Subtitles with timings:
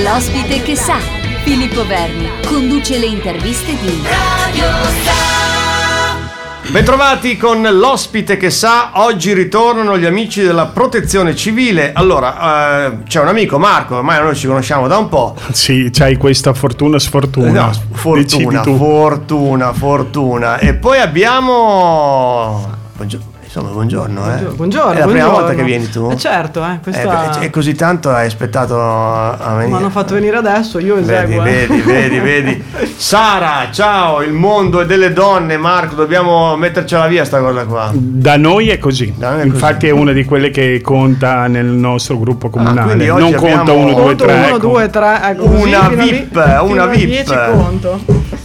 [0.00, 0.96] L'ospite che sa,
[1.44, 4.64] Filippo Verni, conduce le interviste di Radio
[6.70, 11.92] Bentrovati con l'ospite che sa, oggi ritornano gli amici della protezione civile.
[11.92, 15.36] Allora, eh, c'è un amico, Marco, ormai noi ci conosciamo da un po'.
[15.52, 17.66] Sì, c'hai questa fortuna sfortuna.
[17.66, 20.58] No, fortuna, fortuna, fortuna.
[20.58, 22.66] E poi abbiamo...
[22.96, 23.31] Buongiorno.
[23.54, 24.34] Insomma, buongiorno.
[24.34, 24.40] Eh.
[24.54, 24.92] Buongiorno.
[24.92, 25.10] È la buongiorno.
[25.12, 26.08] prima volta che vieni tu?
[26.10, 27.38] Eh certo, eh, questa...
[27.38, 29.68] E così tanto hai aspettato a venire.
[29.68, 31.44] Mi hanno fatto venire adesso, io Vedi, eseguo.
[31.44, 31.66] eh.
[31.66, 32.64] vedi, vedi, vedi.
[32.96, 37.90] Sara, ciao, il mondo è delle donne, Marco, dobbiamo mettercela via sta cosa qua.
[37.92, 39.12] Da noi è così.
[39.18, 39.86] Noi è Infatti così.
[39.88, 42.84] è una di quelle che conta nel nostro gruppo comunale.
[42.94, 44.32] quindi oggi non conta abbiamo- uno, due, Conto tre.
[44.34, 44.58] 1, ecco.
[44.58, 46.32] 2, 3, ecco così, Una VIP,
[46.64, 47.06] vi- una VIP.
[47.06, 48.00] 10 conto.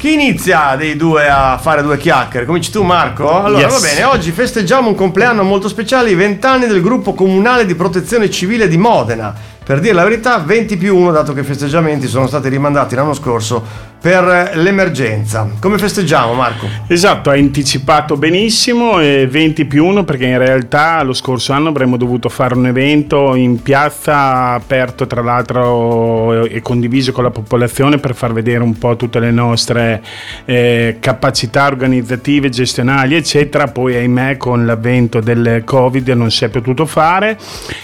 [0.07, 2.45] Chi inizia dei due a fare due chiacchiere?
[2.45, 3.29] Cominci tu Marco?
[3.43, 3.81] Allora Yes.
[3.81, 7.75] va bene, oggi festeggiamo un compleanno molto speciale, i 20 anni del gruppo comunale di
[7.75, 9.35] protezione civile di Modena.
[9.67, 13.13] Per dire la verità, 20 più 1, dato che i festeggiamenti sono stati rimandati l'anno
[13.13, 13.61] scorso
[13.99, 15.49] per l'emergenza.
[15.59, 16.67] Come festeggiamo Marco?
[16.87, 21.97] Esatto, hai anticipato benissimo, e 20 più 1 perché in realtà lo scorso anno avremmo
[21.97, 28.15] dovuto fare un evento in piazza aperto tra l'altro e condiviso con la popolazione per
[28.15, 30.01] far vedere un po' tutte le nostre
[30.45, 36.85] eh, capacità organizzative, gestionali eccetera, poi ahimè con l'avvento del Covid non si è potuto
[36.85, 37.37] fare.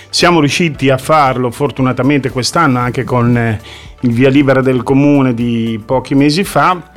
[0.09, 1.72] Siamo riusciti a farlo fortunatamente
[2.29, 3.59] quest'anno anche con eh,
[4.01, 6.91] il via libera del comune di pochi mesi fa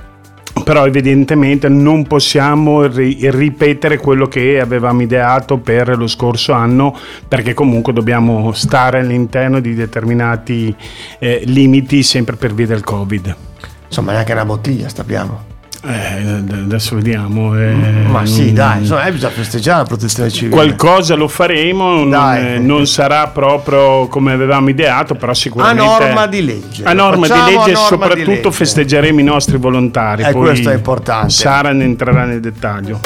[0.65, 6.97] però evidentemente non possiamo ri- ripetere quello che avevamo ideato per lo scorso anno
[7.29, 10.75] perché comunque dobbiamo stare all'interno di determinati
[11.19, 13.37] eh, limiti sempre per via del covid
[13.87, 15.56] Insomma, neanche una bottiglia stappiamo.
[15.87, 20.31] Eh, ad- adesso vediamo eh, Ma sì, non- dai, insomma, eh, bisogna festeggiare la protezione
[20.31, 20.55] civile.
[20.55, 22.55] Qualcosa lo faremo, non, Dai.
[22.55, 26.85] eh, non sarà proprio come avevamo ideato, però a sicuramente norma di legge.
[26.85, 28.51] A norma di legge a e soprattutto legge.
[28.51, 30.23] festeggeremo i nostri volontari.
[30.23, 31.31] Eh, poi questo è importante.
[31.31, 33.01] Sara ne entrerà nel dettaglio.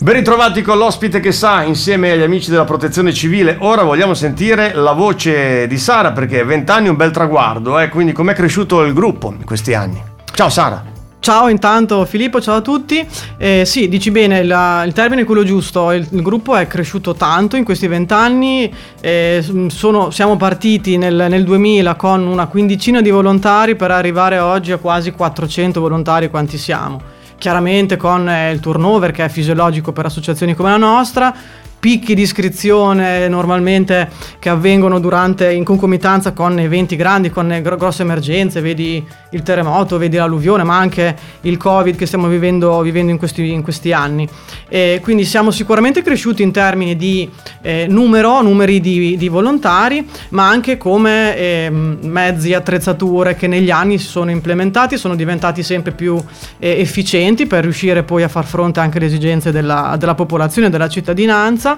[0.00, 3.56] Ben ritrovati con l'ospite che sa insieme agli amici della protezione civile.
[3.60, 7.88] Ora vogliamo sentire la voce di Sara perché 20 anni è un bel traguardo, eh?
[7.88, 10.02] quindi com'è cresciuto il gruppo in questi anni?
[10.34, 10.90] Ciao Sara.
[11.22, 13.06] Ciao intanto Filippo, ciao a tutti.
[13.36, 17.14] Eh, sì, dici bene, la- il termine è quello giusto, il, il gruppo è cresciuto
[17.14, 19.40] tanto in questi vent'anni, eh,
[20.10, 25.12] siamo partiti nel, nel 2000 con una quindicina di volontari per arrivare oggi a quasi
[25.12, 27.00] 400 volontari quanti siamo.
[27.38, 31.32] Chiaramente con eh, il turnover che è fisiologico per associazioni come la nostra,
[31.82, 38.02] picchi di iscrizione normalmente che avvengono durante in concomitanza con eventi grandi, con gro- grosse
[38.02, 43.18] emergenze, vedi il terremoto, vedi l'alluvione, ma anche il Covid che stiamo vivendo, vivendo in,
[43.18, 44.28] questi, in questi anni.
[44.68, 47.28] E quindi siamo sicuramente cresciuti in termini di
[47.62, 53.98] eh, numero, numeri di, di volontari, ma anche come ehm, mezzi, attrezzature che negli anni
[53.98, 56.16] si sono implementati, sono diventati sempre più
[56.60, 60.88] eh, efficienti per riuscire poi a far fronte anche alle esigenze della, della popolazione della
[60.88, 61.71] cittadinanza.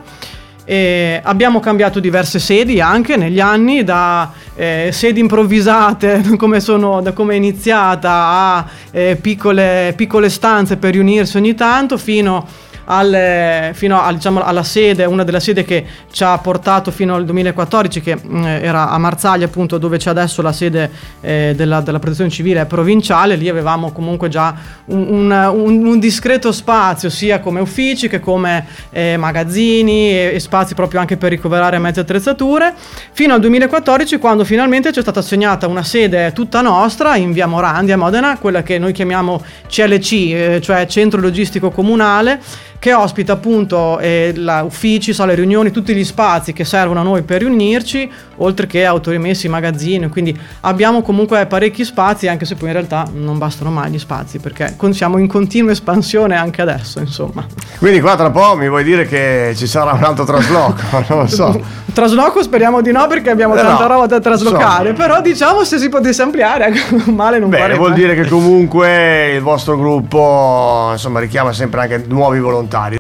[0.67, 7.13] E abbiamo cambiato diverse sedi anche negli anni, da eh, sedi improvvisate come, sono, da
[7.13, 12.47] come è iniziata a eh, piccole, piccole stanze per riunirsi ogni tanto fino
[12.85, 17.25] alle- fino a, diciamo, alla sede, una delle sedi che ci ha portato fino al
[17.25, 20.91] 2014, che mh, era a Marzaglia, appunto, dove c'è adesso la sede
[21.21, 23.37] eh, della, della protezione civile provinciale.
[23.37, 24.55] Lì avevamo comunque già
[24.87, 30.41] un, un- un- un discreto spazio, sia come uffici che come eh, magazzini e, e
[30.41, 32.75] spazi proprio anche per ricoverare mezze attrezzature.
[33.13, 37.47] Fino al 2014, quando finalmente ci è stata assegnata una sede tutta nostra in via
[37.47, 42.41] Morandi a Modena, quella che noi chiamiamo CLC, eh, cioè Centro Logistico Comunale
[42.85, 47.23] che ospita appunto eh, la- uffici, sale riunioni, tutti gli spazi che servono a noi
[47.23, 52.75] per riunirci, oltre che autorimessi, magazzini, quindi abbiamo comunque parecchi spazi, anche se poi in
[52.75, 57.47] realtà non bastano mai gli spazi, perché siamo in continua espansione anche adesso, insomma.
[57.79, 61.27] Quindi qua tra poco mi vuoi dire che ci sarà un altro trasloco, non lo
[61.27, 61.83] so.
[61.95, 65.09] Trasloco speriamo di no perché abbiamo Eh no, tanta roba da traslocare, insomma.
[65.09, 66.73] però diciamo se si potesse ampliare,
[67.07, 67.79] male non Bene, farebbe.
[67.79, 72.99] vuol dire che comunque il vostro gruppo insomma richiama sempre anche nuovi volontari.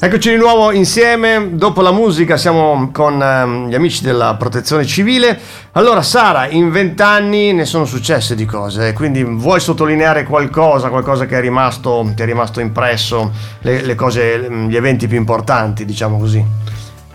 [0.00, 5.36] Eccoci di nuovo insieme, dopo la musica siamo con ehm, gli amici della protezione civile.
[5.72, 11.38] Allora Sara, in vent'anni ne sono successe di cose, quindi vuoi sottolineare qualcosa, qualcosa che
[11.38, 16.44] è rimasto, ti è rimasto impresso, le, le cose, gli eventi più importanti, diciamo così.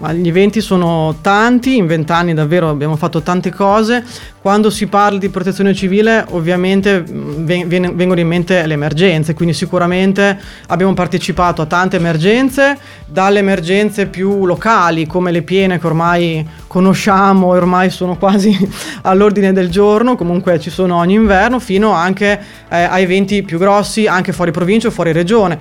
[0.04, 4.04] Ma gli eventi sono tanti, in vent'anni davvero abbiamo fatto tante cose.
[4.44, 10.38] Quando si parla di protezione civile ovviamente mm, vengono in mente le emergenze, quindi sicuramente
[10.68, 17.54] abbiamo partecipato a tante emergenze, dalle emergenze più locali come le piene che ormai conosciamo
[17.54, 18.54] e ormai sono quasi
[19.04, 22.38] all'ordine del giorno, comunque ci sono ogni inverno, fino anche
[22.68, 25.58] eh, a eventi più grossi anche fuori provincia o fuori regione.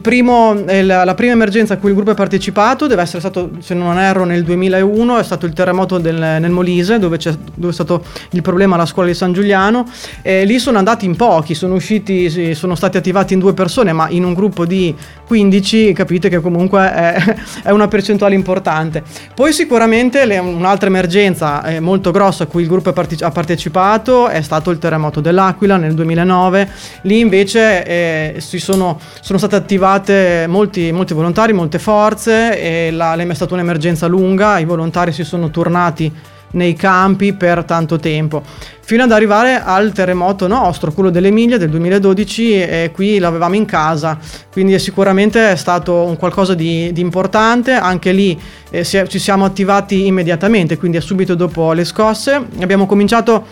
[0.00, 3.74] Primo, eh, la, prima emergenza a cui il gruppo ha partecipato deve essere stato, se
[3.74, 8.02] non erro, nel 2001, è stato il terremoto del, nel Molise dove, dove è stato
[8.30, 9.86] il problema alla scuola di San Giuliano.
[10.22, 14.08] Eh, lì sono andati in pochi, sono usciti, sono stati attivati in due persone, ma
[14.08, 14.94] in un gruppo di
[15.26, 19.02] 15 capite che comunque è, è una percentuale importante.
[19.34, 24.42] Poi sicuramente le, un'altra emergenza eh, molto grossa a cui il gruppo ha partecipato è
[24.42, 26.68] stato il terremoto dell'Aquila nel 2009.
[27.02, 33.34] Lì invece eh, sono, sono, state attivate molti, molti volontari, molte forze, e la, è
[33.34, 36.12] stata un'emergenza lunga, i volontari si sono tornati
[36.52, 38.42] nei campi per tanto tempo,
[38.80, 44.18] fino ad arrivare al terremoto nostro, quello dell'Emilia del 2012 e qui l'avevamo in casa,
[44.50, 48.38] quindi sicuramente è stato un qualcosa di, di importante, anche lì
[48.70, 52.46] eh, è, ci siamo attivati immediatamente, quindi subito dopo le scosse.
[52.60, 53.46] Abbiamo cominciato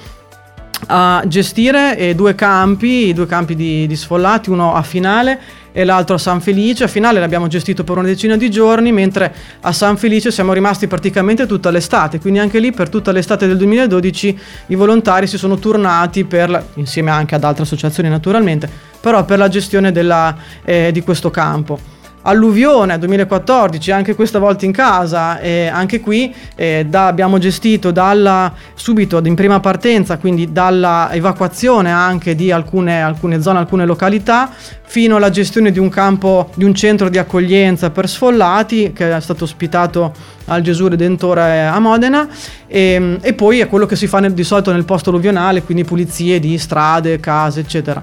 [0.87, 5.38] a gestire eh, due campi, due campi di, di sfollati, uno a finale
[5.72, 6.84] e l'altro a San Felice.
[6.84, 10.87] A finale l'abbiamo gestito per una decina di giorni, mentre a San Felice siamo rimasti
[10.87, 15.58] praticamente tutta l'estate, quindi anche lì per tutta l'estate del 2012 i volontari si sono
[15.58, 18.69] turnati per, insieme anche ad altre associazioni naturalmente,
[19.00, 22.00] però per la gestione della, eh, di questo campo.
[22.22, 28.52] Alluvione 2014, anche questa volta in casa, e anche qui eh, da, abbiamo gestito dalla,
[28.75, 34.50] subito in prima partenza, quindi dalla evacuazione anche di alcune, alcune zone, alcune località,
[34.82, 39.20] fino alla gestione di un campo, di un centro di accoglienza per sfollati che è
[39.20, 40.12] stato ospitato
[40.46, 42.28] al Gesù Redentore a Modena
[42.66, 45.84] e, e poi è quello che si fa nel, di solito nel posto alluvionale, quindi
[45.84, 48.02] pulizie di strade, case, eccetera.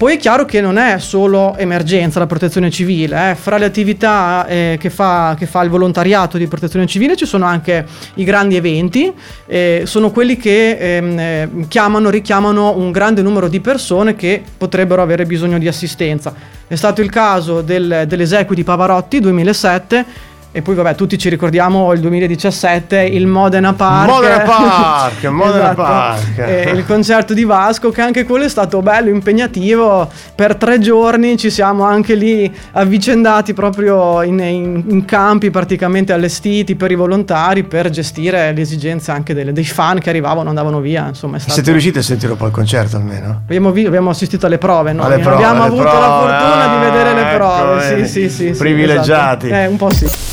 [0.00, 3.34] Poi è chiaro che non è solo emergenza la protezione civile, eh.
[3.34, 7.44] fra le attività eh, che, fa, che, fa, il volontariato di protezione civile ci sono
[7.44, 9.12] anche i grandi eventi,
[9.44, 15.02] eh, sono quelli che ehm, eh, chiamano, richiamano un grande numero di persone che potrebbero
[15.02, 16.32] avere bisogno di assistenza.
[16.66, 21.92] È stato il caso del, dell'esequio di Pavarotti 2007 e poi vabbè, tutti ci ricordiamo
[21.92, 24.10] il 2017, il Modena Park.
[24.10, 25.82] Modena Park, Modena esatto.
[25.82, 26.38] Park.
[26.38, 30.08] E il concerto di Vasco, che anche quello è stato bello, impegnativo.
[30.34, 36.74] Per tre giorni ci siamo anche lì avvicendati proprio in, in, in campi praticamente allestiti
[36.74, 41.06] per i volontari per gestire le esigenze anche delle, dei fan che arrivavano, andavano via.
[41.06, 41.54] Insomma, stato...
[41.54, 43.42] Siete riusciti a sentire un po' il concerto almeno?
[43.44, 45.04] Abbiamo, abbiamo assistito alle prove, no?
[45.04, 47.88] Alle prove, abbiamo avuto prove, la fortuna ah, di vedere le prove.
[47.88, 49.46] Ecco, sì, sì, sì, Privilegiati.
[49.46, 49.64] Sì, esatto.
[49.64, 50.29] Eh, un po' sì.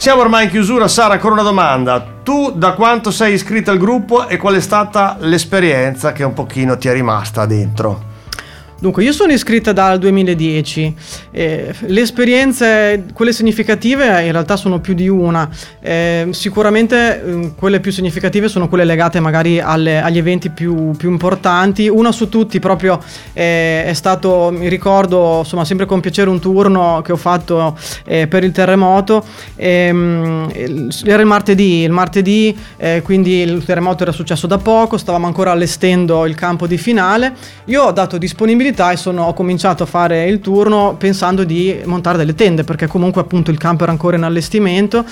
[0.00, 2.02] Siamo ormai in chiusura, Sara, ancora una domanda.
[2.22, 6.78] Tu da quanto sei iscritta al gruppo e qual è stata l'esperienza che un pochino
[6.78, 8.09] ti è rimasta dentro?
[8.80, 10.94] Dunque, io sono iscritta dal 2010.
[11.32, 15.46] Eh, le esperienze, quelle significative, in realtà sono più di una.
[15.80, 21.10] Eh, sicuramente eh, quelle più significative sono quelle legate magari alle, agli eventi più, più,
[21.10, 21.88] importanti.
[21.88, 22.98] Una su tutti proprio
[23.34, 28.28] eh, è stato, mi ricordo, insomma, sempre con piacere un turno che ho fatto eh,
[28.28, 29.22] per il terremoto.
[29.56, 30.50] Ehm,
[31.04, 35.50] era il martedì, il martedì eh, quindi il terremoto era successo da poco, stavamo ancora
[35.50, 37.34] allestendo il campo di finale.
[37.66, 41.80] Io ho dato disponibilità disponibilità e sono, ho cominciato a fare il turno pensando di
[41.84, 45.04] montare delle tende perché comunque appunto il campo era ancora in allestimento.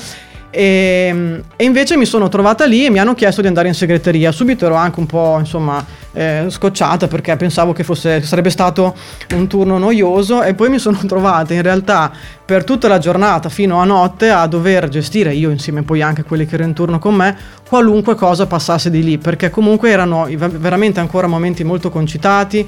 [0.50, 4.32] E, e, invece mi sono trovata lì e mi hanno chiesto di andare in segreteria.
[4.32, 8.96] Subito ero anche un po' insomma eh, scocciata perché pensavo che fosse, sarebbe stato
[9.34, 10.42] un turno noioso.
[10.42, 12.10] E poi mi sono trovata in realtà
[12.46, 16.46] per tutta la giornata fino a notte a dover gestire io insieme poi anche quelli
[16.46, 17.36] che erano in turno con me
[17.68, 19.18] qualunque cosa passasse di lì.
[19.18, 22.66] Perché comunque erano veramente ancora momenti molto concitati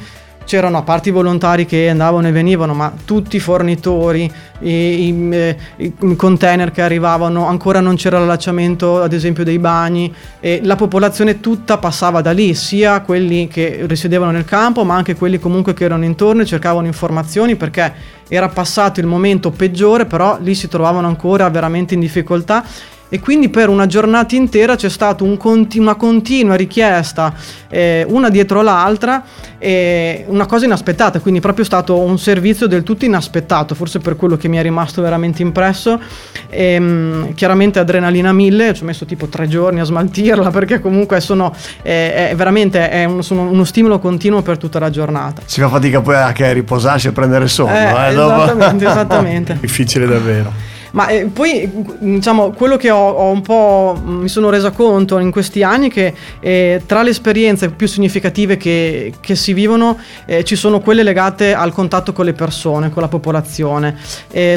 [0.50, 4.28] c'erano a parte i volontari che andavano e venivano, ma tutti i fornitori,
[4.58, 10.12] i, i, eh, i, container che arrivavano, ancora non c'era l'allacciamento ad esempio dei bagni
[10.40, 15.14] e la popolazione tutta passava da lì, sia quelli che risiedevano nel campo, ma anche
[15.14, 17.92] quelli comunque che erano intorno e cercavano informazioni perché
[18.26, 22.64] era passato il momento peggiore, però lì si trovavano ancora veramente in difficoltà
[23.10, 27.34] e quindi per una giornata intera c'è stata un conti- una continua richiesta,
[27.68, 29.24] eh, una dietro l'altra,
[29.58, 34.36] eh, una cosa inaspettata, quindi proprio stato un servizio del tutto inaspettato, forse per quello
[34.36, 36.00] che mi è rimasto veramente impresso.
[36.50, 41.52] Ehm, chiaramente adrenalina mille, ci ho messo tipo tre giorni a smaltirla perché comunque sono
[41.82, 45.42] eh, è veramente è un, sono uno stimolo continuo per tutta la giornata.
[45.44, 47.72] Si fa fatica poi anche a riposarsi e prendere sonno.
[47.72, 49.58] Eh, eh, esattamente, esattamente.
[49.60, 50.78] Difficile davvero.
[50.92, 55.30] Ma eh, poi, diciamo, quello che ho, ho, un po' mi sono resa conto in
[55.30, 60.44] questi anni è che eh, tra le esperienze più significative che, che si vivono eh,
[60.44, 63.96] ci sono quelle legate al contatto con le persone, con la popolazione.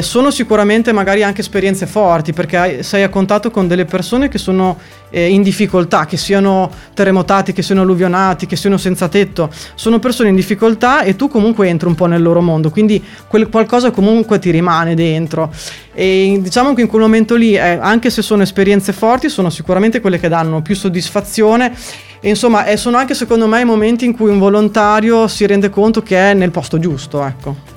[0.00, 4.78] sono sicuramente magari anche esperienze forti perché sei a contatto con delle persone che sono
[5.14, 10.30] eh, in difficoltà, che siano terremotati, che siano alluvionati, che siano senza tetto, sono persone
[10.30, 14.40] in difficoltà e tu comunque entri un po' nel loro mondo, quindi quel qualcosa comunque
[14.40, 15.52] ti rimane dentro.
[15.94, 20.00] E diciamo che in quel momento lì, eh, anche se sono esperienze forti, sono sicuramente
[20.00, 21.72] quelle che danno più soddisfazione.
[22.20, 25.70] E insomma, eh, sono anche secondo me i momenti in cui un volontario si rende
[25.70, 27.73] conto che è nel posto giusto, ecco.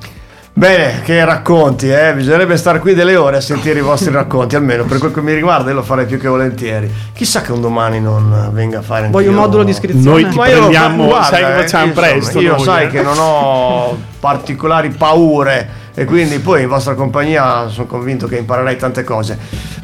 [0.57, 2.15] Bene, che racconti, eh?
[2.15, 5.31] bisognerebbe stare qui delle ore a sentire i vostri racconti, almeno per quel che mi
[5.31, 6.91] riguarda io lo farei più che volentieri.
[7.13, 10.03] Chissà che un domani non venga a fare Voglio un modulo di iscrizione.
[10.03, 12.39] Noi ti Ma prendiamo, guarda, sai che facciamo eh, presto.
[12.39, 12.89] Io noi, sai eh.
[12.89, 15.69] che non ho particolari paure
[15.99, 19.35] e quindi poi in vostra compagnia sono convinto che imparerai tante cose.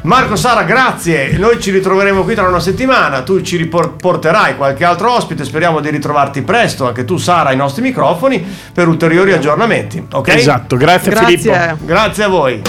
[0.02, 1.36] Marco Sara, grazie.
[1.38, 3.22] Noi ci ritroveremo qui tra una settimana.
[3.22, 5.44] Tu ci riporterai qualche altro ospite.
[5.44, 10.06] Speriamo di ritrovarti presto, anche tu, Sara, ai nostri microfoni per ulteriori aggiornamenti.
[10.12, 10.28] Ok?
[10.28, 11.36] Esatto, grazie, grazie.
[11.36, 11.84] Filippo.
[11.84, 12.62] Grazie a voi.